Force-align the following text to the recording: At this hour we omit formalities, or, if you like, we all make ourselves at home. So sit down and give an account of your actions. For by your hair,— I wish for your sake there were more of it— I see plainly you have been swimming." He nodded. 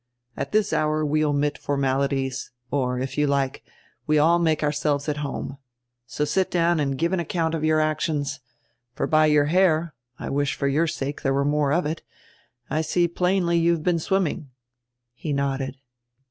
At 0.35 0.51
this 0.51 0.73
hour 0.73 1.05
we 1.05 1.23
omit 1.23 1.59
formalities, 1.59 2.49
or, 2.71 2.97
if 2.99 3.19
you 3.19 3.27
like, 3.27 3.61
we 4.07 4.17
all 4.17 4.39
make 4.39 4.63
ourselves 4.63 5.07
at 5.07 5.17
home. 5.17 5.59
So 6.07 6.25
sit 6.25 6.49
down 6.49 6.79
and 6.79 6.97
give 6.97 7.13
an 7.13 7.19
account 7.19 7.53
of 7.53 7.63
your 7.63 7.79
actions. 7.79 8.39
For 8.95 9.05
by 9.05 9.27
your 9.27 9.45
hair,— 9.45 9.93
I 10.17 10.31
wish 10.31 10.55
for 10.55 10.67
your 10.67 10.87
sake 10.87 11.21
there 11.21 11.35
were 11.35 11.45
more 11.45 11.71
of 11.71 11.85
it— 11.85 12.01
I 12.67 12.81
see 12.81 13.07
plainly 13.07 13.59
you 13.59 13.73
have 13.73 13.83
been 13.83 13.99
swimming." 13.99 14.49
He 15.13 15.33
nodded. 15.33 15.77